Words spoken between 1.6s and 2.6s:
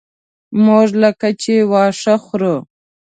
واښه خورو.